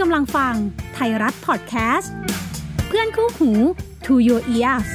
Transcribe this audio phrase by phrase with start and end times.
[0.00, 0.54] กำลังฟัง
[0.94, 2.12] ไทยรัฐพอดแคสต์
[2.88, 3.52] เพื่อนคู่หู
[4.06, 4.88] To Your Ears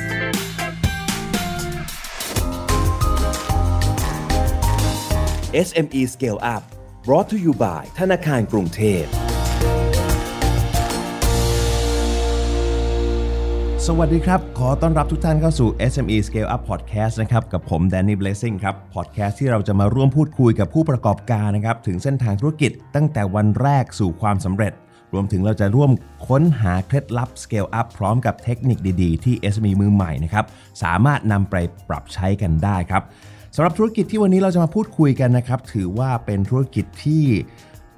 [5.67, 6.63] SME Scale Up
[7.05, 9.03] brought to you by ธนาคารกรุงเทพ
[13.87, 24.73] สวัสดีครับ ขอต้อนรับทุกท่านเข้าสู่ SME Scale Up Podcast นะครับ กับผม Danny Blessing ครับ Podcast ที่เราจะมาร่วมพูดคุยกับผู้ประกอบการนะครับ ถึงเส้นทางธุรกิจตั้งแต่วันแรกสู่ความสำเร็จ
[25.13, 25.91] รวมถึงเราจะร่วม
[26.27, 30.45] ค้นหาเคล็ดลับ Scale Up พร้อมกับเทคนิคดีๆ ที่ SME มือใหม่นะครับ
[30.83, 31.55] สามารถนำไป
[31.89, 33.03] ปรับใช้กันได้ครับ
[33.55, 37.23] สำหรับธุรกิจที่วันนี้เราจะมาพูดคุยกันนะครับ ถือว่าเป็นธุรกิจที่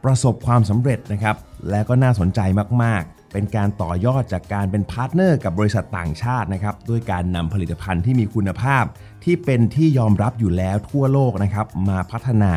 [0.04, 1.36] ประสบความสำเร็จนะครับ
[1.70, 2.40] และก็น่าสนใจ
[2.84, 8.84] มากๆ เป็นการต่อยอดจากการเป็น partner กับบริษัทต่างชาตินะครับ ด้วยการนำผลิตภัณฑ์ที่มีคุณภาพ
[9.24, 12.54] ที่เป็นที่ยอมรับอยู่แล้วทั่วโลกนะครับ มาพัฒนา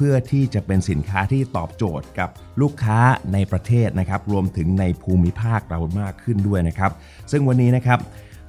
[0.00, 2.28] พื่อที่จะเป็นสินค้าที่ตอบโจทย์กับ
[2.60, 2.98] ลูกค้า
[3.32, 6.92] ในประเทศนะครับ รวมถึงในภูมิภาคเรามากขึ้นด้วยนะครับ
[7.30, 7.98] ซึ่งวันนี้นะครับ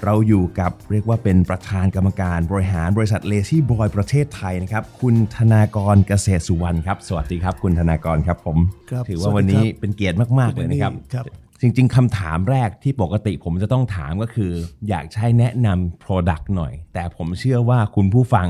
[0.05, 8.57] เราอยู่กับเรียกว่าเป็นประธานกรรมการบริหารบริษัทเลซี่บอยประเทศไทยนะครับ คุณธนากรเกษตรสุวรรณครับ สวัสดีครับ คุณธนากรครับผม
[8.91, 11.25] ครับถือสว่าวัวันสดีนี้ครับเป็นเกียรติมาก ๆ เลยนะครับครับ
[11.61, 14.51] จริง ๆคำถามแรกที่ปกติผมจะต้องถามก็คือ
[14.89, 18.47] อยากใช้แนะนำ Product หน่อย แต่ผมเชื่อว่าคุณผู้ฟัง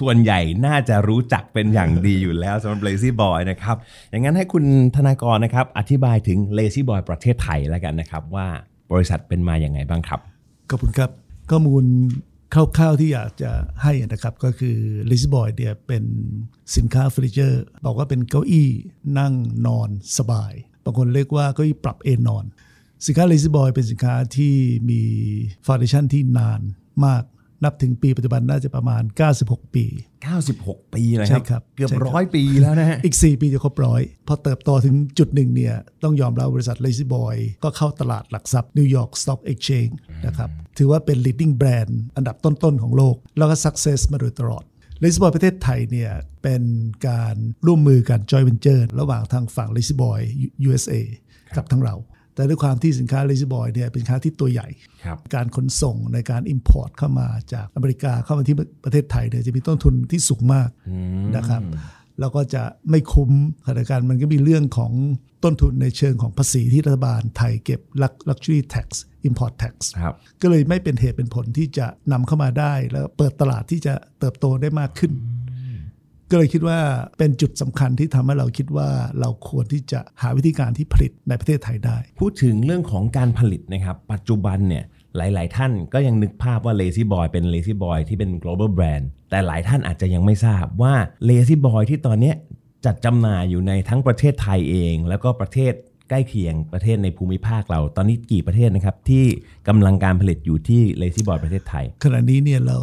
[0.00, 3.76] ส่วนใหญ่น่าจะรู้จักเป็นอย่างดีอยู่แล้วสำหรับ Lazy Boy นะครับ
[4.10, 4.64] อย่างนั้นให้คุณ
[4.96, 8.46] ธนากรนะครับ อธิบายถึง Lazy Boy ประเทศไทยแล้วกันนะครับ ว่า
[8.92, 10.20] บริษัทเป็นมาอย่างไงบ้างครับ
[10.70, 11.10] ขอบคุณครับ
[11.50, 11.84] ข้อมูล
[12.54, 13.50] คร่าวๆที่อยากจะ
[13.82, 14.76] ให้นะครับก็คือ
[15.10, 16.04] l a z y Boy เนี่ยเป็น
[16.76, 18.68] สินค้าเฟอร์นิเจอร์บอกว่าเป็นเก้าอี้
[19.18, 19.34] นั่ง
[19.66, 19.88] นอน
[20.18, 20.52] สบาย
[20.84, 22.44] บางคนเรียกว่าเก้าอี้ปรับเอนนอน
[23.06, 24.54] สินค้า l a z y Boy เป็นสินค้าที่
[24.90, 25.02] มี
[25.66, 26.60] ฟ u n เดชันที่นาน
[27.06, 27.22] มาก
[27.64, 29.02] นับถึงปีปัจจุบันน่าจะประมาณ
[29.38, 29.84] 96 ปี
[30.40, 39.94] 96 ปีเลยคใช่รับครับ เกือบใช่ครับร้อยปีแล้วนะฮะ อีก 4 ปีจะครบร้อยพอเติบโตถึงจุดหนึ่งเนี่ย ต้องยอมรับบริษัท Lazy Boy ก็เข้าตลาดหลักทรัพย์ New York Stock Exchange
[40.26, 44.64] นะครับ ถือว่าเป็น leading brand อันดับต้น ๆ ของโลก แล้วก็ success มาโดยตลอด
[45.02, 46.62] Lazy Boy ประเทศไทยเนี่ยเป็น
[47.08, 47.34] การ
[47.66, 50.20] ร่วมมือกัน joint venture ระหว่างทางฝั่ง Lazy Boy
[50.68, 50.94] USA
[51.56, 51.94] กับทั้งเรา
[52.34, 54.68] แต่ด้วยความที่สินค้า Lazy Boy เนี่ยเป็นสินค้าที่ตัวใหญ่
[55.04, 60.68] ครับการขนส่งในการ Import เข้ามาจากอเมริกาเข้ามาที่ประเทศไทยเนี่ยจะมีต้นทุนที่สูงมาก
[61.36, 61.62] นะครับ
[62.20, 63.30] แล้วก็จะไม่คุ้ม
[63.64, 64.92] ขณะเดียวกันมันก็มีเรื่องของ
[65.44, 67.80] ต้นทุนในเชิงของภาษีที่รัฐบาลไทยเก็บ
[68.28, 68.88] luxury tax
[69.28, 75.12] import tax ครับก็เลยไม่เป็นเหตุเป็นผลที่จะนำเข้ามาได้ แล้วเปิดตลาดที่จะเติบโตได้มากขึ้น
[76.30, 76.78] ก็เลยคิดว่า
[77.18, 78.88] เป็นจุดสำคัญที่ทำให้เราคิดว่า
[79.20, 84.84] เราควรที่จะหาวิธีการที่ผลิตในประเทศไทยได้ พูดถึงเรื่องของการผลิตนะครับ ปัจจุบันเนี่ย
[85.16, 90.94] หลาย ๆ ท่านก็ยังนึกภาพว่า Lazy Boy เป็น Lazy Boy ที่เป็น global brand แต่หลายท่านอาจจะยังไม่ทราบว่า
[91.28, 92.36] Lazy Boy ที่ตอนเนี้ย
[92.86, 95.72] จัดจำหน่ายอยู่ในทั้งประเทศไทยเอง แล้วก็ประเทศ
[96.08, 99.24] ใกล้เคียงประเทศในภูมิภาคเรา ตอนนี้กี่ประเทศนะครับ ที่
[99.68, 102.78] กำลังการผลิตอยู่ที่ Lazy Boy ประเทศไทย ขณะนี้เนี่ยเรา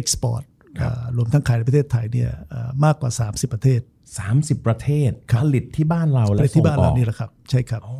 [0.00, 0.42] export
[0.80, 3.80] อ่ารวมทั้งขายในประเทศไทยเนี่ยเอ่อมากกว่า 30 ประเทศ
[4.24, 5.10] 30 ประเทศ
[5.40, 7.96] ผลิตที่บ้านเราไปและที่บ้านส่งอเราอกนี่แหละครับใช่ครับโอ้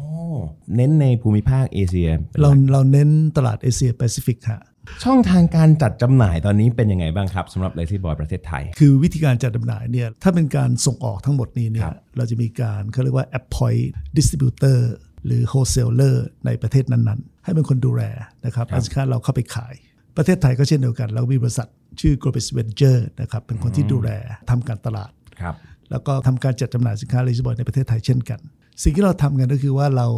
[0.77, 4.63] เน้นในภูมิภาคเอเชียเป็นหลักเราเราเน้นตลาดเอเชียแปซิฟิกฮะ
[5.05, 13.87] ช่องทางการจัดจำหน่ายตอนนี้เป็นยังไงบ้างครับสำหรับ Lazy Boy ประเทศไทย คือวิธีการจัดจำหน่ายเนี่ยถ้าเป็นการส่งออกทั้งหมดนี้เนี่ครัยบเราจะมีการเขาเรียกว่า appoint
[14.17, 14.79] distributor
[15.27, 18.03] หรือ wholesaler ในประเทศนั้นๆ ให้เป็นคนดูแล
[18.47, 19.75] นะครับเอาสินค้าเราเข้าไปขาย
[20.17, 21.69] ประเทศไทยก็เช่นเดียวกัน เรามีบริษัท
[22.01, 24.11] ชื่อ Global Venture นะครับเป็นคนที่ดูแล
[24.51, 25.11] ทำการตลาด
[25.41, 25.55] ครับ
[25.91, 28.41] แล้วก็ทำการจัดจำหน่ายสินค้า La-Z-Boy ในประเทศไทยเช่นกัน
[28.83, 30.09] สิ่งที่เราทำกันก็คือว่าเรา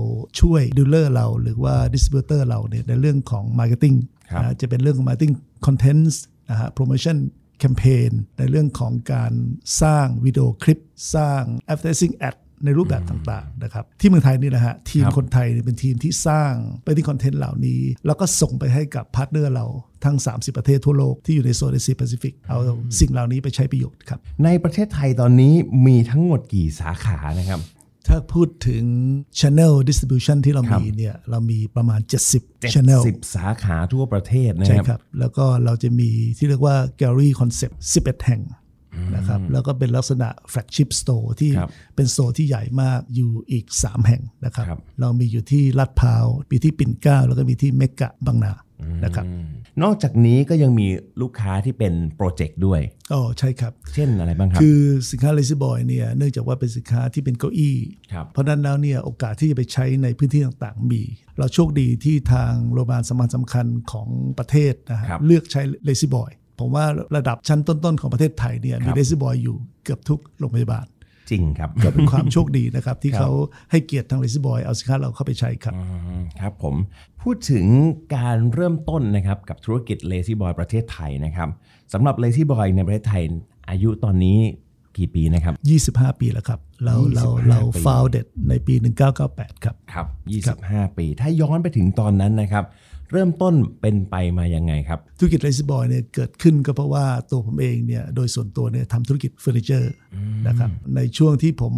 [0.41, 4.22] ช่วย dealer เราหรือว่า distributor เราเนี่ยในเรื่องของ Marketing ครับนะ
[4.61, 5.35] จะเป็นเรื่องของ Marketing
[5.67, 6.17] Contents
[6.51, 7.19] นะฮะ Promotion
[7.63, 9.33] Campaign ในเรื่องของการ
[9.83, 10.79] สร้างวิดีโอคลิป
[11.15, 16.53] สร้าง Advertising Ad ในรูปแบบต่างๆนะครับที่เมืองไทยนี่แหละฮะทีมครับคนไทยเนี่ยเป็นทีมที่สร้าง
[16.85, 19.67] ไปที่คอนเทนต์เหล่านี้ แล้วก็ส่งไปให้กับ partner เรา
[20.05, 22.59] ทั้ง 30 ประเทศทั่วโลกที่อยู่ในโซนเอเชียแปซิฟิกเอา
[23.01, 25.55] สิ่งเหล่านี้ไปใช้ประโยชน์ครับ ในประเทศไทยตอนนี้
[25.87, 27.61] มีทั้งหมดกี่สาขานะครับ
[28.09, 28.85] ถ้าพูดถึง
[29.41, 32.01] Channel Distribution ที่เราครับมีเนี่ยเรามีประมาณ
[32.37, 37.75] 70 Channel 10 สาขาทั่วประเทศนะใช่ครับครับ แล้วก็เราจะมีที่เรียกว่า Gallery Concept
[38.05, 38.43] 11 แห่ง
[39.15, 48.53] นะครับแล้วก็เป็นลักษณะ Flagship Store ที่ครับเป็นโซนที่ใหญ่มากอยู่อีก 3 แห่งนะครับครับเรามีอยู่ที่ลาดพร้าวมีที่ปิ่นเกล้าแล้วก็มีที่เมกะบางนา
[49.05, 49.27] นะครับ
[49.83, 50.87] นอกจากนี้ก็ยังมี
[51.23, 52.81] ลูกค้าที่เป็นโปรเจกต์ด้วย
[53.13, 54.81] อ๋อใช่ครับ เช่นอะไรบ้างครับ คือ
[55.11, 57.77] สินค้า Lazy Boy เนี่ยเนื่องจากว่าเป็นสินค้าที่เป็นเก้าอี้
[58.13, 61.03] ครับเพราะฉะนั้นแล้วเนี่ยโอกาสที่จะไปใช้ในพื้นที่ต่างๆมี
[61.39, 64.09] เราโชคดีที่ทางโรงพยาบาลสำคัญสำคัญของ
[64.39, 66.31] ประเทศนะฮะครับเลือกใช้ Lazy Boy
[66.61, 66.85] ผมว่า
[67.17, 70.87] ระดับชั้นต้นๆ ของประเทศไทยเนี่ยมีครับ Lazy Boy อยู่เกือบทุกโรงพยาบาล
[71.31, 73.31] จริงครับก็เป็นความโชคดีนะครับ ที่ครับเขา
[73.71, 75.83] ให้เกียรติทาง Lazy Boy เอาสินค้าเราเข้าไปใช้ครับอื
[76.19, 76.75] มครับผม
[77.23, 77.67] พูดถึง
[78.17, 81.49] การเริ่มต้นนะครับกับธุรกิจ Lazy Boy ประเทศไทยนะครับ
[81.93, 83.23] สำหรับ Lazy Boy ในประเทศไทย
[83.71, 84.39] อายุตอนนี้
[84.99, 85.55] กี่ปีนะครับ
[86.05, 88.75] 25 ปีแล้วครับ เราเรา25เราปี founded ในปี
[89.19, 90.07] 1998 ครับ ครับ
[90.53, 92.65] 25 ปี ถ้าย้อนไปถึงตอนนั้นนะครับ
[93.13, 99.93] เริ่มต้นเป็นไปมายังไงครับ ธุรกิจ Lazy Boy เนี่ยเกิดขึ้นก็เพราะว่าตัวผมเองเนี่ยโดยส่วนตัวเนี่ยทำธุรกิจเฟอร์นิเจอร์
[100.49, 101.75] นะครับในช่วงที่ผม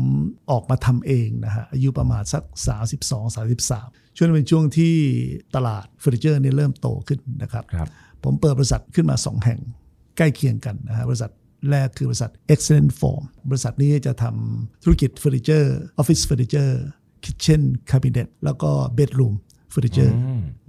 [0.50, 2.42] ออกมาทำเองนะฮะอายุประมาณสัก
[2.90, 4.94] 32 33 ช่วงนั้นเป็นช่วงที่
[5.54, 7.88] ตลาดเฟอร์นิเจอร์เนี่ยเริ่มโตขึ้นนะครับครับ
[8.25, 9.60] ผมเปิดบริษัทขึ้นมา 2 แห่ง
[10.16, 11.30] ใกล้เคียงกันนะฮะบริษัท
[11.70, 16.80] แรกคือบริษัท Excellent Form บริษัทนี้จะทำธุรกิจเฟอร์นิเจอร์ออฟฟิศเฟอร์นิเจอร์
[17.25, 19.34] kitchen cabinet แล้วก็ bedroom
[19.70, 20.14] เฟอร์นิเจอร์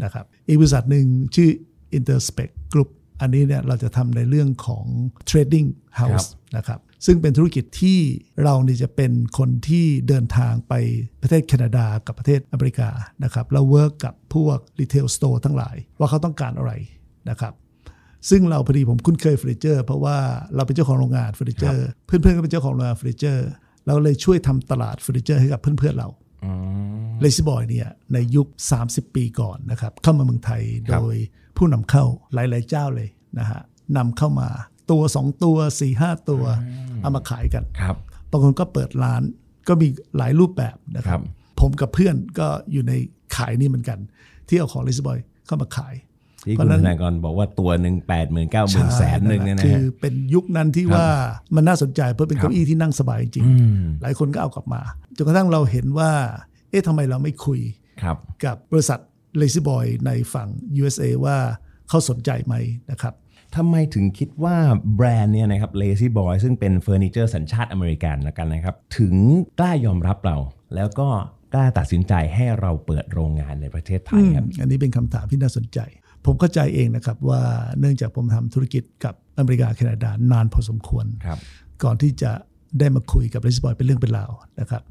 [0.04, 1.06] นะครับอีกบริษัทหนึ่ง
[1.36, 1.50] ชื่อ
[1.98, 2.90] Interspec Group
[3.22, 4.86] อันนี้เนี่ยเราจะทำในเรื่องของ
[5.30, 8.00] Trading ครั House บนะครับซึ่งเป็นธุรกิจที่
[8.44, 10.74] เราเนี่ยจะเป็นคนที่เดินทางไป
[11.22, 12.90] ประเทศแคนาดากับประเทศอเมริกา
[13.24, 16.72] นะครับแล้ว work กับพวก retail store ทั้งหลาย ว่าเขาต้องการอะไร
[17.30, 17.54] นะครับ
[18.30, 20.18] ซึ่งเราพอดีผมคุ้นเคยเฟอร์นิเจอร์ เพราะว่า
[20.56, 23.48] เราเป็นเจ้าของโรงงานเฟอร์นิเจอร์ เพื่อนๆก็เป็นเจ้าของโรงงานเฟอร์นิเจอร์
[23.88, 26.10] เราเลยช่วยทำตลาดเฟอร์นิเจอร์ให้กับเพื่อนๆเรา
[27.22, 28.48] Lazy Boy เนี่ยในยุค
[28.82, 31.16] 30 ปีก่อนนะครับเข้ามาเมืองไทยครับโดย
[31.58, 33.10] ผู้นำเข้าหลาย ๆ เจ้าเลย
[33.40, 33.62] นะฮะ
[33.98, 34.50] นำเข้ามา
[34.92, 36.44] ตัว 2 ตัว 4 5 ตัว
[37.02, 37.96] เอามาขายกันครับ
[38.32, 39.22] บางคนก็เปิดร้าน
[39.68, 39.88] ก็มี
[40.18, 41.24] หลายรูปแบบนะครับครับ
[41.60, 42.94] ผมกับเพื่อนก็อยู่ใน
[43.38, 44.00] ขายนี่เหมือนกัน
[44.48, 45.94] ที่เอาของ Lazy Boy เข้ามาขาย
[46.46, 51.08] เพคุณราะฉะนั้นที่คุณธนากรบอกว่าตัวหนึ่งแปดหมื่นเก้าหมื่นแสนหนึ่งเนี่ยนะฮะคือเป็นยุคนั้นที่ว่า
[51.56, 54.82] มันน่าสนใจเพราะเป็นครับเก้าอี้ที่นั่งสบายจริงอืมหลายคนก็เอากลับมา
[55.18, 56.12] จนกระทั่งเราเห็นว่า
[56.70, 57.60] เอ๊ะทำไมเราไม่คุย
[58.02, 59.00] ครับกับบริษัท
[59.42, 60.50] Lazy Boy ในฝั่ง
[60.82, 61.38] USA ว่า
[61.90, 62.56] เขาสนใจไหม
[62.92, 63.14] นะครับ
[63.56, 64.56] ทำไมถึงคิดว่า
[64.96, 69.16] แบรนด์เนี่ยนะครับ Lazy Boy ซึ่งเป็นเฟอร์นิเจอร์สัญชาติอเมริกันแล้วกันนะครับ ถึง
[69.60, 70.38] กล้ายอมรับเรา
[70.76, 71.08] แล้วก็
[71.54, 75.80] กล้าตัดสินใจให้เราเปิดโรงงานในประเทศไทยครับ อันนี้เป็นคำถามที่น่าสนใจ
[76.26, 77.42] ผมเข้าใจเองนะครับว่า
[77.80, 81.40] เนื่องจากผมทำธุรกิจกับอเมริกาแคนาดานานพอสมควรครับ
[81.84, 82.32] ก่อนที่จะ
[82.80, 84.32] ได้มาคุยกับ Lazy Boy เป็นเรื่องเป็นราว
[84.62, 84.82] นะครับ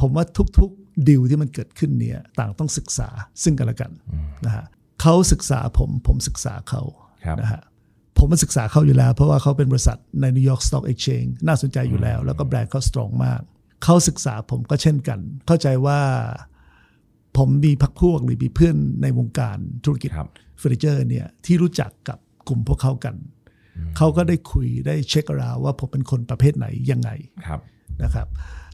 [0.00, 0.24] ผมว่า
[0.58, 3.08] ทุกๆดีลที่มันเกิดขึ้นเนี่ยต่างต้องศึกษา
[3.42, 3.90] ซึ่งกันและกัน
[4.44, 4.64] นะฮะ
[5.02, 6.82] เขาศึกษาผมผมศึกษาเขา
[7.24, 7.62] ครับนะฮะ
[8.18, 13.40] ผมมาศึกษาเขาอยู่แล้ว เพราะว่าเขาเป็นบริษัทใน New York Stock Exchange น่าสนใจอยู่แล้ว แล้วก็แบรนด์เขาสตรองมาก
[13.84, 16.00] เขาศึกษาผมก็เช่นกัน เข้าใจว่า
[17.36, 20.28] ผมมีพักพวกหรือมีเพื่อนในวงการธุรกิจครับ
[20.58, 23.14] เฟอร์นิเจอร์เนี่ยที่รู้จักกับกลุ่มพวกเขากัน
[23.96, 27.10] เขาก็ได้คุยได้เช็คราวว่าผมเป็นคนประเภทไหนยังไง
[27.46, 27.60] ครับ
[28.02, 28.26] นะครับ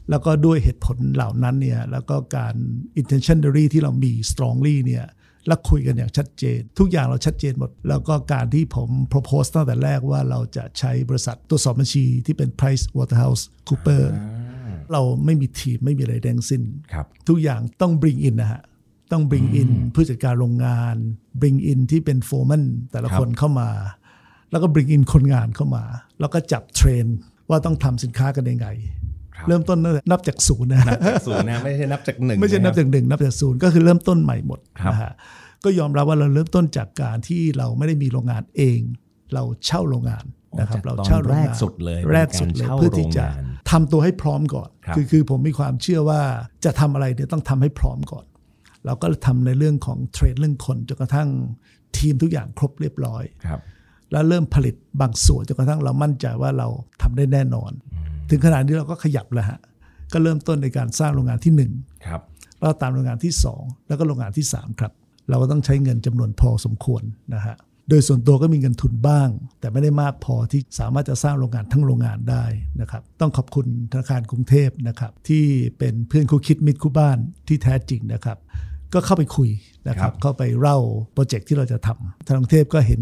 [0.09, 2.55] แล้วก็ด้วยเหตุผลเหล่านั้นเนี่ยแล้วก็การ
[3.01, 5.05] intentionally ที่เรามี strongly เนี่ย
[5.47, 14.03] แล้วคุยกันอย่างชัดเจน ทุกอย่างเราชัดเจนหมด แล้วก็การที่ผม propose ตั้งแต่แรกว่าเราจะใช้บริษัทตรวจสอบบัญชีที่เป็น Price Waterhouse Cooper
[14.91, 18.61] เราไม่มีทีมไม่มีอะไรแดงสิ้นครับทุกอย่างต้อง bring in นะฮะ
[19.11, 20.95] ต้อง bring in ผู้จัดการโรงงาน
[21.41, 23.69] bring in ที่เป็นโฟร์มันแต่ละครับคนเข้ามา
[24.51, 25.83] แล้วก็ bring in คนงานเข้ามา
[26.19, 27.05] แล้วก็จับเทรน
[27.49, 28.67] ว่าต้องทำสินค้ากันยังไง
[29.35, 29.79] ครับเริ่มต้น
[30.11, 30.93] นับจากศูนย์นะฮะ
[31.27, 35.11] ศูนย์นะไม่ใช่นับจากหนึ่งไม่ใช่นับะคจากหนึ่งนับจากศูนย์ก็คือเริ่มต้นใหม่หมดครับนะฮะ
[35.63, 38.79] ก็ยอมรับว่าเราเริ่มต้นจากการที่เราไม่ได้มีโรงงานเอง
[39.33, 40.25] เราเช่าโรงงาน
[40.59, 43.25] นะครับจากเราตอนเช่าโรงแรกงานสุดเลยแรกสุดเลยเป็นการเช่าเพื่อที่จะ
[43.67, 46.21] โรงงานทำตัวให้พร้อมก่อนครับคือคือผมมีความเชื่อว่า
[46.65, 48.25] จะทำอะไรเนี่ยต้องทำให้พร้อมก่อน
[48.85, 51.29] เราก็ทำในเรื่องของเทรดเรื่องคนจนกระทั่ง
[51.97, 53.59] ทีมทุกอย่างครบเรียบร้อยครับ
[54.11, 56.67] แล้วเริ่มผลิตบางส่วนจนกระทั่งเรามั่นใจว่าเรา
[57.01, 57.71] ทำได้แน่นอน
[58.29, 59.59] ถึงขนาดนี้เราก็ขยับแล้วฮะ
[60.13, 61.71] ก็เริ่มต้นในการสร้างโรงงานที่หนึ่ง
[62.07, 62.21] ครับ
[62.59, 64.91] แล้วตามโรงงานที่ 2 แล้วก็โรงงานที่ 3 ครับ
[65.29, 67.55] เราก็ต้องใช้เงินจำนวนพอสมควรนะฮะ
[67.91, 69.29] โดยส่วนตัวก็มีเงินทุนบ้าง
[69.59, 72.45] แต่ไม่ได้มากพอที่สามารถจะสร้างโรงงานทั้งโรงงานได้
[72.81, 75.45] นะครับต้องขอบคุณธนาคารกรุงเทพนะครับที่
[75.77, 77.17] เป็นเพื่อนคู่คิดมิตรคู่บ้าน
[77.47, 78.37] ที่แท้จริงนะครับ
[78.93, 79.49] ก็เข้าไปคุย
[79.89, 80.77] นะครับครับเข้าไปเล่า
[81.13, 83.01] โปรเจกต์ที่เราจะทำธนาคารกรุงเทพก็เห็น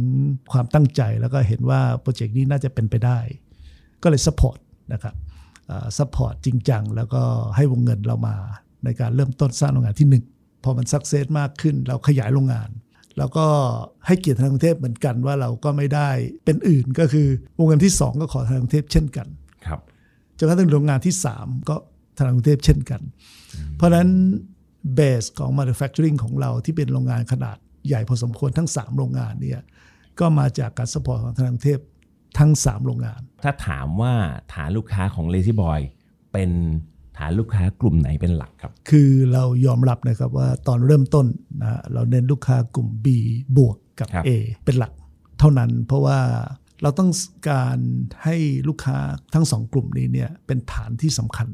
[0.52, 3.20] ความตั้งใจแล้วก็เห็นว่าโปรเจกต์นี้น่าจะเป็นไปได้
[4.04, 4.58] ก็เลย support
[4.94, 5.16] นะครับ
[5.98, 7.22] support จริงจังแล้วก็
[7.56, 8.36] ให้วงเงินเรามา
[8.84, 12.70] ในการเริ่มต้นสร้างโรงงานที่ 1 พอมัน success มากขึ้นเราขยายโรงงาน
[13.18, 13.46] แล้วก็
[14.06, 16.10] ให้เกียรติธนาคารกรุงเทพเหมือนกันว่าเราก็ไม่ได้
[16.46, 19.28] เป็นอื่นก็คือวงเงินที่ 2 ก็ขอธนาคารกรุงเทพเช่นกัน
[19.66, 19.80] ครับ
[20.38, 21.76] จนกระทั่งโรงงานที่ 3 ก็
[22.18, 23.02] ธนาคารกรุงเทพเช่นกัน
[23.76, 24.08] เพราะฉะนั้น
[24.96, 29.62] เบสของ manufacturing ของเราที่เป็นโรงงานขนาดใหญ่พอสมควรทั้ง 3 โรงงานเนี่ย
[30.20, 31.82] ก็มาจากการสปอร์ตของธนาคารกรุงเทพ
[32.40, 34.14] ทั้ง 3 โรงงาน ถ้าถามว่า
[34.54, 35.82] ฐานลูกค้าของ Lazy Boy
[36.34, 36.50] เป็น
[37.20, 41.26] ฐานลูกค้ากลุ่มไหนเป็นหลักครับ คือเรายอมรับนะครับว่าตอนเริ่มต้น
[41.62, 43.08] นะเราเน้นลูกค้ากลุ่ม B
[43.58, 44.30] บวกกับครับ A
[44.66, 44.92] เป็นหลัก
[45.40, 46.20] เท่านั้นเพราะว่า
[46.82, 47.12] เราต้อง
[47.50, 47.78] การ
[48.24, 48.36] ให้
[48.68, 48.98] ลูกค้า
[49.34, 51.50] ทั้งสองกลุ่มนี้เนี่ยเป็นฐานที่สำคัญ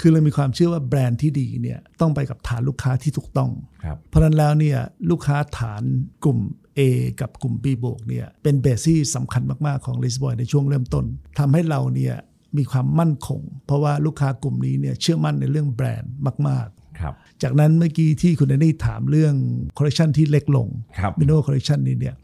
[0.00, 3.50] คือเรามีความเชื่อว่าแบรนด์ที่ดีเนี่ยต้องไปกับฐานลูกค้าที่ถูกต้อง
[3.84, 4.78] ครับเพราะฉะนั้นแล้วเนี่ย
[5.10, 5.82] ลูกค้าฐาน
[6.24, 6.38] กลุ่ม
[6.78, 6.80] A
[7.20, 11.04] กับกลุ่ม B บวกเนี่ยเป็นเบสที่สำคัญมาก ๆ ของ l i s b o y ในช่วงเริ่มต้น
[11.38, 12.14] ทำให้เราเนี่ย
[12.56, 16.12] มีความมั่นคง เพราะว่าลูกค้ากลุ่มนี้เนี่ยเชื่อมั่นในเรื่องแบรนด์
[16.48, 16.68] มาก
[17.00, 19.34] ครับๆจากนั้นเมื่อกี้ที่คุณแดนนี่ถามเรื่อง
[19.76, 22.14] คอลเลคชันที่เล็กลงครับ minimal collection นี้เนี่ย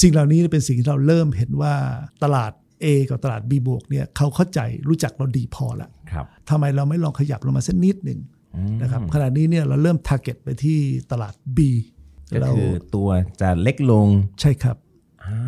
[0.00, 1.74] สิ่งเหล่านี้เป็นสิ่งที่เราเริ่มเห็นว่า
[2.24, 2.52] ตลาด
[2.84, 8.20] A กับตลาด B บวกเนี่ยเขาเข้าใจรู้จักเราดีพอแล้วครับทำไมเราไม่ลองขยับลงมาสักนิดหนึ่ง
[8.82, 10.78] นะครับขณะนี้เนี่ยเราเริ่ม t a r g e t ไปที่
[11.12, 11.58] ตลาด B
[12.30, 13.08] ก็เราคือตัว
[13.40, 14.06] จะเล็กลง
[14.40, 14.76] ใช่ครับ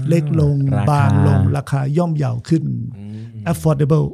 [0.08, 2.64] เล็กลงราคาบางลงราคาย่อมเยาวขึ้น
[3.52, 4.06] affordable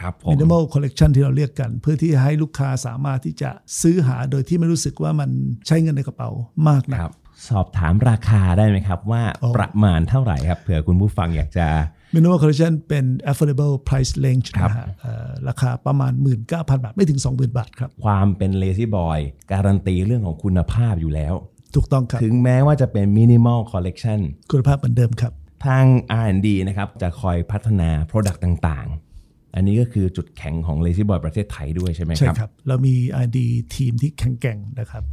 [0.00, 3.50] ครับผม minimal collection ที่เราเรียกกัน เพื่อที่จะให้ลูกค้าสามารถที่จะ
[3.82, 5.30] ซื้อหาโดยที่ไม่รู้สึกว่ามัน
[5.66, 6.30] ใช้เงินในกระเป๋า
[6.68, 7.12] มากนะครับ
[7.48, 11.68] สอบถามราคาได้ไหมครับ ว่าอ๋อประมาณเท่าไหร่ครับเผื่อคุณผู้ฟังอยากจะ
[12.14, 16.12] minimal collection เป็น affordable price range ครับนะฮะเอ่อราคาประมาณ
[16.48, 19.18] 19,000 บาท ไม่ถึง 20,000 บาทครับ ความเป็นเลซี่บอย
[19.52, 21.34] การันตีเรื่องของคุณภาพอยู่แล้ว
[21.74, 25.32] ถูกต้องครับ ถึงแม้ว่าจะเป็นมินิมอลคอลเล t ชันคุณภาพเหมือนเดิมครับ
[25.64, 25.84] ทาง
[26.22, 33.38] R&D นะครับจะคอยพัฒนา Product ต่างๆ อันนี้ก็คือจุดแข็งของ Lazy Boy ประเทศไทยด้วยใช่ไหมใช่ครับครับ เรามี ID
[33.76, 35.04] ทีมที่แข็งแกร่งนะครับ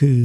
[0.00, 0.20] คือ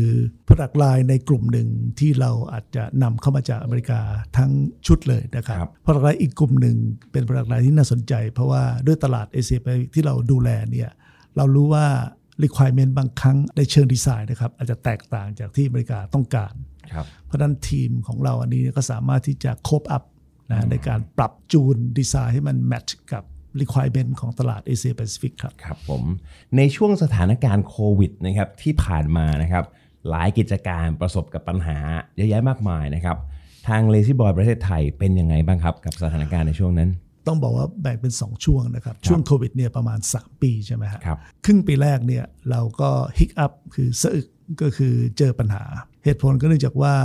[0.48, 1.68] Product Line ในกลุ่มหนึ่ง
[2.00, 4.00] ที่เราอาจจะนำเข้ามาจากอเมริกา
[4.38, 4.52] ทั้ง
[4.88, 6.78] ชุดเลยนะครับครับ Product Line อีกกลุ่มหนึ่ง
[7.12, 9.60] เป็น Product Line ที่น่าสนใจ เพราะว่าด้วยตลาดเอเชีย
[9.94, 10.90] ที่เราดูแลเนี่ย
[11.38, 11.86] เรารู้ว่า
[12.44, 16.79] requirement บางครั้งในเชิงดีไซน์นะครับอาจจะแตกต่างจากที่อเมริกาต้องการครับ
[17.26, 20.04] เพราะฉะนั้นทีมของเราอันนี้ก็สามารถที่จะ come up
[20.52, 23.24] นะในการปรับจูนดีไซน์ให้มัน match กับ
[23.62, 26.04] requirement ของตลาดเอเชียแปซิฟิกครับครับผม
[26.58, 29.66] ในช่วงสถานการณ์โควิดนะครับที่ผ่านมานะครับ
[30.10, 31.78] หลายกิจการประสบกับปัญหา
[32.18, 33.18] เยอะแยะมากมายนะครับ
[33.68, 36.90] ทาง Lazy Boy ประเทศไทยเป็นยังไงบ้างครับ กับสถานการณ์ในช่วงนั้น
[37.28, 44.28] ต้องบอกว่าแบ่งเป็น 2 ช่วงนะครับ ช่วงโควิดเนี่ยประมาณ 3 ปีใช่ไหมฮะครับครึ่งปีแรกเนี่ยเราก็ฮิกอัพคือสะอึก
[44.62, 45.64] ก็คือเจอปัญหา
[46.10, 46.96] เหตุผลก็เนื่องจากว่า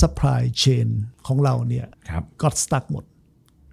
[0.00, 0.88] supply chain
[1.26, 3.04] ของเราเนี่ยครับก็สตั๊กหมด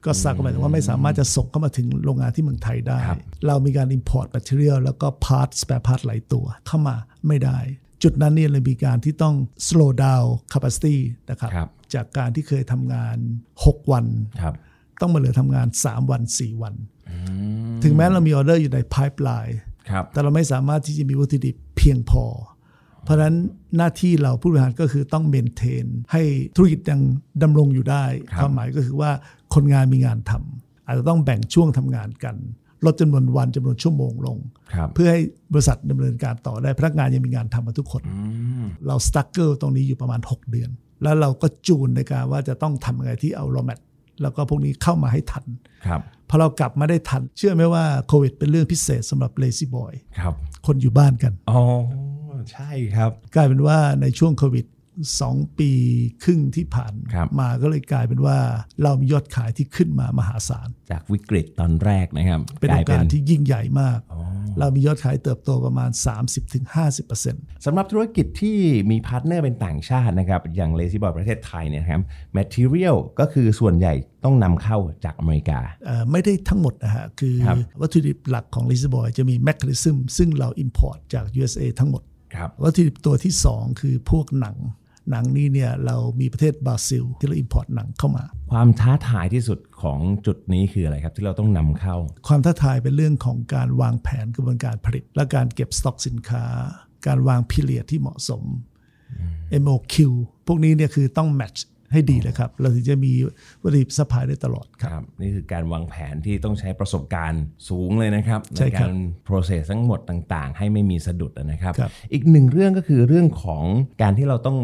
[0.05, 6.95] ก็สตั๊กหมายถึงว่าไม่สามารถจะส่งเข้ามาถึงโรงงานที่เมืองไทยได้ครับเรามีการ import material แล้วก็ parts spare part หลายตัวเข้ามา
[7.27, 7.59] ไม่ได้
[8.03, 9.35] จุดนั้นเนี่ยเลยมีการที่ต้อง
[9.67, 10.97] slow down capacity
[11.29, 13.17] นะครับครับจากการที่เคยทำงาน
[13.55, 14.05] 6 วัน
[14.41, 14.53] ครับ
[15.01, 16.73] ต้องมาเหลือทำงาน 3 วัน 4 วัน
[17.83, 19.55] ถึงแม้เรามีออเดอร์อยู่ใน pipeline
[19.89, 22.25] ครับแต่เราไม่สามารถที่จะมีวัตถุดิบเพียงพอ
[23.09, 23.37] เพราะฉะนั้น
[23.77, 26.23] หน้าที่เราผู้บริหารก็คือต้องเมนเทน ให้
[26.55, 26.99] ธุรกิจยัง
[27.43, 29.11] ดำรงอยู่ได้ครับความหมายก็คือว่า
[29.53, 32.35] คนงานมีงานทำอาจจะต้องแบ่งช่วงทำงานกัน
[32.85, 34.37] ลดจำนวนวันจำนวนชั่วโมงลง
[34.73, 35.21] ครับเพื่อให้
[35.53, 38.03] บริษัทดำเนินการต่อได้พนักงานยังมีงานทำมาทุกคน
[38.87, 40.69] เราสตั๊กเกิลตรงนี้อยู่ประมาณ 6 เดือน
[41.03, 43.79] แล้วเราก็จูนในการว่าจะต้องทำยังไงที่เอาโรแมท
[44.21, 45.45] แล้วก็พวกนี้เข้ามาให้ทัน
[45.87, 50.33] ครับพอเรากลับมาได้ทัน เชื่อไหมว่าโควิดเป็นเรื่องพิเศษสำหรับ Lazy Boy ครับ
[50.65, 51.61] คนอยู่บ้านกันอ๋อ
[52.53, 54.65] ใช่ครับ กลายเป็นว่าในช่วงโควิด
[55.17, 55.71] 2 ปี
[56.23, 58.37] ครึ่งที่ผ่านครับมาก็เลยกลายเป็นว่า
[58.83, 64.21] เรามียอดขายที่ขึ้นมามหาศาล จากวิกฤตตอนแรกนะครับ เป็นกโอลายกาสที่ยิ่งใหญ่มากอ๋อ
[64.59, 65.89] เรามียอดขายเติบโตประมาณ
[66.77, 68.57] 30-50%สำหรับธุรกิจที่
[68.91, 72.01] มี partner เป็นต่างชาตินะครับ อย่าง Lazy Boy ประเทศไทยเนี่ยนะครับ
[72.37, 73.93] Material ก็คือส่วนใหญ่
[74.25, 82.08] ต้องนำเข้าจากอเมริกาเอ่อไม่ได้ทั้งหมดนะฮะ คือครับวัตถุดิบหลักของ Lazy Boy จะมีแม c ค n ิซึมซึ่งเรา Import จาก USA ทั้งหมดครับ
[82.63, 84.57] วัตถุดิบตัวที่ 2 คือพวกหนัง
[85.11, 91.95] หนังนี้เนี่ยเรามีประเทศบราซิล ที่เรา Import หนังเข้ามา ความท้าทายที่สุดของจุดนี้คืออะไรครับ ที่เราต้องนำเข้า
[92.27, 96.45] ความท้าทายเป็นเรื่องของการวางแผนกระบวนการผลิต และการเก็บสต็อกสินค้า
[97.07, 98.43] การวาง period ที่เหมาะสม
[99.63, 99.95] MOQ
[100.47, 103.13] พวกนี้เนี่ยคือต้อง match ให้ดีเลยครับ เราถึงจะมี
[103.63, 108.93] วัตถุดิบ supply ได้ตลอดครับครับ นี่คือการวางแผนที่ต้องใช้ประสบการณ์สูงเลยนะครับใช่ในครักาบร
[109.27, 113.63] process ทั้งหมดต่างๆ ให้ไม่มีสะดุดนะครับครับ อีกหนึ่งเรื่องก็คือเรื่องของ
[114.01, 114.57] การที่เราต้อง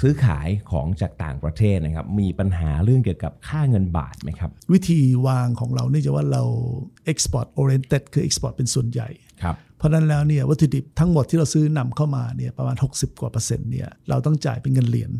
[0.00, 6.42] ซื้อขายของจากต่างประเทศนะครับ มีปัญหาเรื่องเกี่ยวกับค่าเงินบาทไหมครับ วิธีวางของเราเนื่องจากว่าเรา
[7.12, 9.08] export oriented คือ export เป็นส่วนใหญ่
[9.42, 15.12] ครับเพราะฉะนั้นแล้วเนี่ยวัตถุดิบทั้งหมดที่เราซื้อนำเข้ามาเนี่ยประมาณ 60 กว่าเปอร์เซ็นต์เนี่ยเราต้องจ่ายเป็นเงินเหรียญ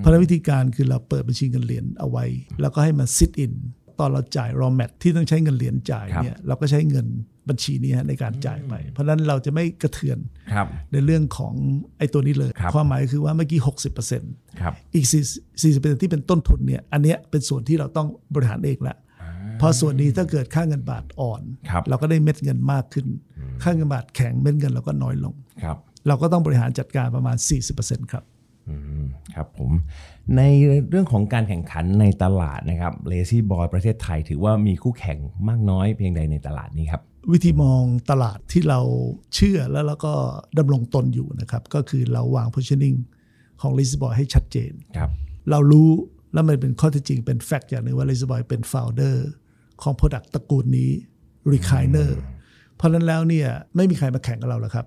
[0.00, 2.24] เพราะฉะนั้นวิธีการคือเราเปิดบัญชีเงินเหรียญเอาไว้
[2.60, 3.52] แล้วก็ให้มัน sit in
[3.98, 7.06] ตอนเราจ่าย raw mat ที่ต้องใช้เงินเหรียญจ่ายเนี่ยเราก็ใช้เงิน
[7.48, 10.18] บัญชีนี้ฮะในการจ่ายไป เพราะฉะนั้นเราจะไม่กระเทือน
[10.52, 11.54] ครับในเรื่องของ
[11.98, 13.60] ไอ้ตัวนี้เลยครับความหมายคือว่าเมื่อกี้
[14.10, 18.96] 60%ครับอีก40 40%ที่เป็นต้นทุนเนี่ยอันเนี้ยเป็นส่วนที่เราต้องบริหารเองละ
[19.58, 23.06] เพราะส่วนนี้ถ้าเกิดค่าเงินบาทอ่อนครับเราก็ได้เม็ดเงินมากขึ้น
[23.62, 25.76] ค่าเงินบาทแข็งเม็ดเงินเราก็น้อยลงครับ
[26.08, 27.36] เราก็ต้องบริหารจัดการประมาณ
[27.74, 28.29] 40%ครับออืม
[29.34, 29.70] ครับผม
[30.36, 30.42] ใน
[30.90, 38.80] เรื่องของการแข่งขันในตลาดนะครับ Lazy Boy ประเทศไทย ถือว่ามีคู่แข่งมากน้อยเพียงใดในตลาดนี้ครับวิธีมองตลาดที่เรา
[39.34, 40.14] เชื่อแล้วเราก็
[40.58, 42.98] ดำรงตนอยู่นะครับก็คือเราวาง positioning
[43.60, 45.10] ของ Lazy Boy ให้ชัดเจนครับ
[45.50, 45.90] เรารู้
[46.32, 49.16] แล้วมันเป็นข้อเท็จจริงเป็นแฟกต์อย่างหนึ่งว่า Lazy Boy เป็น founder
[49.82, 50.90] ของ Product ตระกูลนี้
[51.52, 52.10] Recliner
[52.76, 54.86] เพราะฉะนั้นแล้วเนี่ยไม่มีใครมาแข่งกับเราแล้วครับ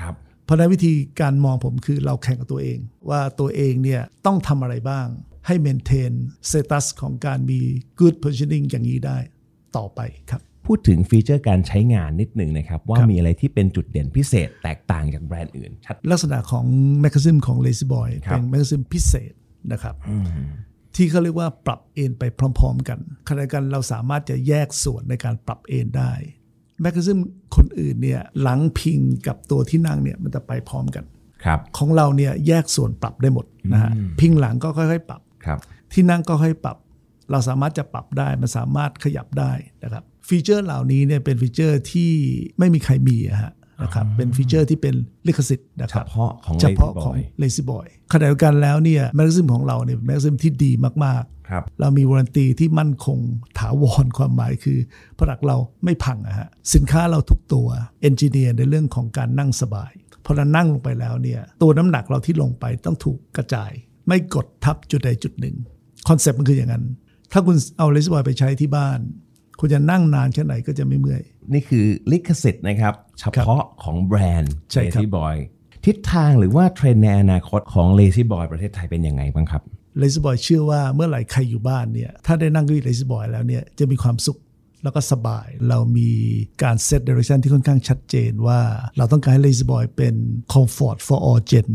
[0.00, 2.78] ครับ เพราะฉะนั้นวิธีการมองผมคือเราแข่งกับตัวเอง
[3.10, 5.06] ว่าตัวเองเนี่ยต้องทำอะไรบ้าง
[5.46, 6.12] ให้ maintain
[6.50, 7.60] status ของการมี
[8.00, 9.18] good positioning อย่างนี้ได้
[9.76, 16.64] ต่อไปครับ พูดถึงฟีเจอร์การใช้งานนิดหนึ่งนะครับ ว่าครับมีอะไรที่เป็นจุดเด่นพิเศษแตกต่างจากแบรนด์อื่น ชัด ลักษณะของ
[17.00, 19.32] mechanism ของ Lazy Boy ครับเป็น mechanism พิเศษ
[19.72, 19.94] นะครับ
[20.96, 22.98] ที่เขาเรียกว่าปรับเอนไปพร้อม ๆ กัน
[23.28, 26.12] ขณะเดียวกันเราสามารถจะแยกส่วนในการปรับเอนได้
[26.82, 27.18] mechanism
[27.56, 31.04] คนอื่นเนี่ยหลังพิงกับตัวที่นั่งเนี่ยมันจะไปพร้อมกัน
[31.44, 33.90] ครับของเราเนี่ยแยกส่วนปรับได้หมดนะฮะ
[34.20, 35.58] พิงหลังก็ค่อยๆปรับครับ
[35.92, 36.76] ที่นั่งก็ค่อยปรับ
[37.30, 39.52] เราสามารถจะปรับได้มันสามารถขยับได้
[39.84, 42.10] นะครับฟีเจอร์เหล่านี้เนี่ยเป็นฟีเจอร์ที่
[42.58, 43.52] ไม่มีใครมีอะฮะ
[43.82, 44.94] นะครับเป็นฟีเจอร์ที่เป็น
[45.26, 51.33] ลิขสิทธิ์นะครับเฉพาะของ Lazy Boy เฉพาะของ Lazy Boy ขณะเดียวกันแล้วเนี่ย mechanism ของเราเนี่ยเป็น mechanism ที่ดีมากครับๆ
[51.80, 53.18] เรามี warranty ที่มั่นคง
[53.58, 54.78] ถาวรความหมายคือ
[55.18, 57.68] ผลักเราไม่พังอะฮะสินค้าเราทุกตัว
[58.00, 59.92] engineer ในเรื่องของการนั่งสบาย
[60.24, 63.70] พอเรานั่งลงไปแล้วเนี่ยตัวน้ำหนักเราที่ลงไปต้องถูกกระจาย
[64.08, 65.56] ไม่กดทับจุดใดจุดหนึ่ง
[66.08, 66.84] คอนเซ็ปต์มันคืออย่างนั้น
[67.32, 68.98] ถ้าคุณเอา Lazy Boy ไปใช้ที่บ้าน
[69.60, 71.22] คุณจะนั่งนานแค่ไหนก็จะไม่เมื่อย
[71.52, 75.36] นี่คือลิขสิทธิ์นะครับ เฉพาะของแบรนด์ใช่ครับ Lazy Boy
[75.86, 79.62] ทิศทางหรือว่าเทรนด์ในอนาคตของ Lazy Boy ประเทศไทยเป็นยังไงบ้างครับ
[79.98, 84.38] Lazy Boy เชื่อว่าเมื่อไหร่ใครอยู่บ้านเนี่ยถ้าได้นั่งกับ Lazy Boy แล้วเนี่ยจะมีความสุข
[84.82, 86.10] แล้วก็สบายเรามี
[86.62, 88.60] การ set direction ที่ค่อนข้างชัดเจนว่า
[88.98, 90.14] เราต้องการให้ Lazy Boy เป็น
[90.52, 91.68] comfort for all gen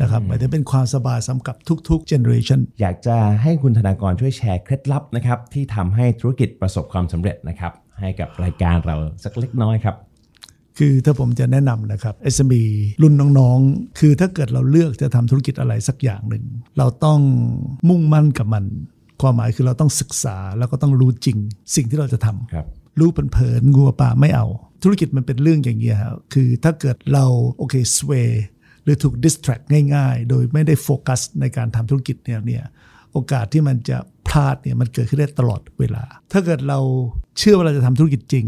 [0.00, 1.56] นะครับหมายถึงเป็นความสบายสำหรับ
[1.88, 9.96] ทุกๆ generation อยากจะให้คุณธนากรช่วยแชร์เคล็ดลับนะครับที่ทำให้ธุรกิจประสบความสำเร็จนะครับให้กับรายการเราสักเล็กน้อยครับ
[10.78, 12.64] คือถ้าผมจะแนะนำนะครับ SME
[13.02, 16.44] รุ่นน้องๆ คือถ้าเกิดเราเลือกจะทำธุรกิจอะไรสักอย่างหนึ่ง
[16.78, 17.20] เราต้อง
[17.88, 18.64] มุ่งมั่นกับมัน
[19.22, 21.38] ความหมายคือเราต้องศึกษาแล้วก็ต้องรู้จริง
[21.74, 22.66] สิ่งที่เราจะทำครับ
[23.00, 24.46] รู้เผินๆงัวป่าไม่เอา
[24.82, 27.24] ธุรกิจมันเป็นเรื่องอย่างเงี้ยครับคือถ้าเกิดเรา
[27.56, 28.12] โอเคสเว
[28.84, 32.64] หรือถูก distract ง่ายๆ โดยไม่ได้โฟกัสในการทำธุรกิจเนี่ยเนี่ย
[33.16, 33.98] โอกาสที่มันจะ
[34.28, 36.80] พลาดเนี่ยมันเกิดขึ้นได้ตลอดเวลา ถ้าเกิดเรา
[37.38, 38.46] เชื่อว่าเราจะทำธุรกิจจริง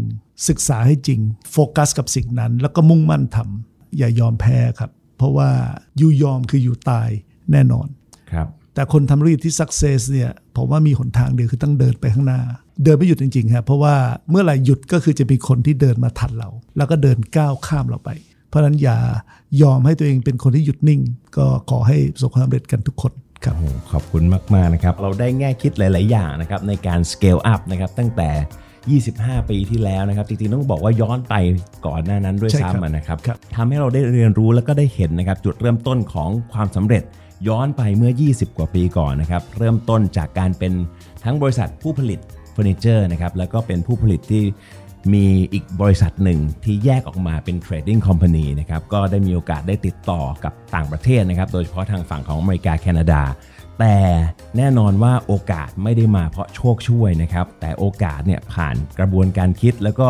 [0.49, 1.19] ศึกษาให้จริง
[1.51, 5.49] โฟกัสกับสิ่งนั้น แล้วก็มุ่งมั่นทำอย่ายอมแพ้ครับ เพราะว่า
[5.97, 7.09] อยู่ยอมคืออยู่ตาย
[7.51, 7.87] แน่นอน
[8.31, 12.41] ครับแต่คนทำธุรกิจที่ success เนี่ยผมว่ามีหนทางเดียวคือต้องเดินไปข้างหน้า
[12.83, 13.95] เดินไม่หยุดจริงๆครับเพราะว่า
[14.29, 18.09] เมื่อไหร่หยุดก็คือจะมีคนที่เดินมาทันเรา แล้วก็เดินก้าวข้ามเราไป
[18.49, 18.99] เพราะฉะนั้นอย่า
[19.61, 21.01] ยอมให้ตัวเองเป็นคนที่หยุดนิ่ง
[21.37, 24.23] ก็ขอให้ประสบความสำเร็จกันทุกคน ครับโอ้โหขอบคุณ
[24.55, 31.35] มาก ๆ นะครับ เราได้แง่คิดหลาย ๆ อย่างนะครับในการ scale up นะครับตั้งแต่ 25 ปีที่แล้วนะครับ จริง ๆ ต้องบอกว่าย้อนไป
[31.87, 37.03] ก่อนหน้านั้นด้วยใช่ครับซ้ำอะนะครับครับทำให้เราได้เรียนรู้แล้วก็ได้เห็นนะครับจุดเริ่มต้นของความสำเร็จ
[37.47, 40.73] ย้อนไปเมื่อ 20 กว่าปีก่อนนะครับ เริ่มต้นจากการเป็น
[41.23, 42.19] ทั้งบริษัทผู้ผลิต
[42.51, 44.43] เฟอร์นิเจอร์นะครับแล้วก็เป็นผู้ผลิตที่
[45.13, 53.21] มีอีกบริษัทหนึ่งที่แยกออกมาเป็น trading company นะครับก็ได้มีโอกาสได้ติดต่อกับต่างประเทศนะครับ โดยเฉพาะทางฝั่งของอเมริกาแคนาดา
[53.79, 53.97] แต่
[54.57, 60.07] แน่นอนว่าโอกาสไม่ได้มาเพราะโชคช่วยนะครับ แต่โอกาสเนี่ยผ่านกระบวนการคิดแล้วก็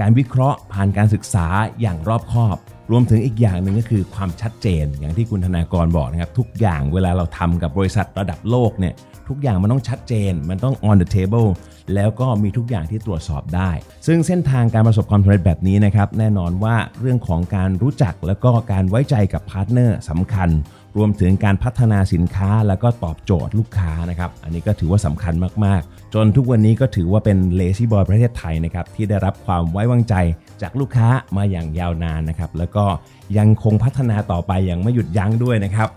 [0.00, 1.46] การวิเคราะห์ผ่านการศึกษา
[1.80, 2.56] อย่างรอบคอบ
[2.90, 8.94] รวมถึงอีกอย่างหนึ่งก็คือความชัดเจน อย่างที่คุณธนากรบอกนะครับ ทุกอย่างเวลาเราทำกับบริษัทระดับโลกเนี่ย
[9.28, 11.48] ทุกอย่างมันต้องชัดเจน มันต้อง on the table
[11.94, 13.70] แล้วก็มีทุกอย่างที่ตรวจสอบได้
[14.06, 20.48] ซึ่งเส้นทางการประสบความสำเร็จแบบนี้นะครับ แน่นอนว่าเรื่องของการรู้จักแล้วก็การไว้ใจกับ partner สำคัญ
[20.96, 30.14] รวมถึงการพัฒนาสินค้าแล้วก็ตอบโจทย์ลูกค้านะครับ อันนี้ก็ถือว่าสำคัญมากๆ จนทุกวันนี้ก็ถือว่าเป็น Lazy Boy ประเทศไทยนะครับที่ได้รับความไว้วางใจ
[30.62, 32.84] จากลูกค้ามาอย่างยาวนานนะครับแล้วก็
[33.38, 35.88] ยังคงพัฒนาต่อไปอย่างไม่หยุดยั้งด้วยนะครับ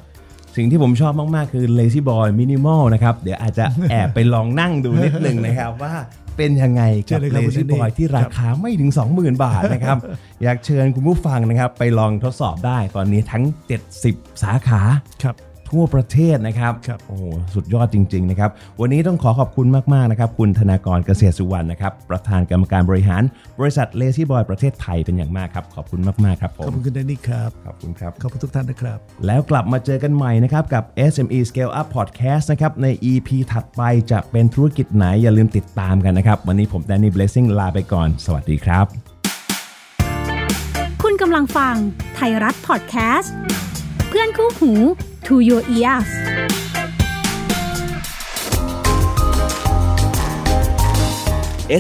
[0.56, 5.94] สิ่งที่ผมชอบมาก ๆ คือ Lazy Boy Minimal นะครับ เดี๋ยวอาจจะแอบไปลองนั่งดูนิดหนึ่งนะครับ ว่า
[6.38, 9.98] เป็นยังไงเชิกับญเลยครับ Lazy คุณแดนนี่ Boy ที่ราคาไม่ถึง 20,000 บาทนะครับ
[10.44, 13.44] อยากเชิญคุณผู้ฟังนะครับ ไปลองทดสอบได้ตอนนี้ทั้ง
[13.92, 14.82] 70 สาขา
[15.24, 15.36] ครับ
[15.74, 18.50] ทั่วประเทศนะครับครับโอ้โหสุดยอดจริง ๆ นะครับ
[18.82, 23.24] วันนี้ต้องขอขอบคุณมากๆนะครับ คุณธนากรเกษตรสุวรรณนะครับ ประธานกรรมการบริหาร
[23.60, 33.82] บริษัท Lazy Boy ประเทศไทยเป็นอย่างมากครับ ขอบคุณมากๆครับผขอบมคุณคุณแดนนี่ครับ ขอบคุณครับ ขอบคุณทุกท่านนะครับ แล้วกลับมาเจอกันใหม่นะครับกับ SME Scale Up Podcast นะครับใน EP ถัดไป
[34.12, 38.86] จะเป็นธุรกิจไหนอย่าลืมติดตามกันนะครับ วันนี้ผมแดนนี่ Blessing ลาไปก่อน สวัสดีครับ
[41.04, 41.76] คุณกำลังฟัง
[42.16, 43.34] ไทยรัฐพอดแคสต์
[44.10, 44.74] เพื่อนคู่หู
[45.27, 46.11] to your ears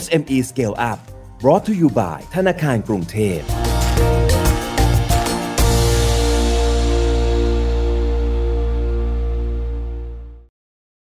[0.04, 1.00] SME Scale Up
[1.40, 3.51] brought to you by ธนาคารกรุงเทพ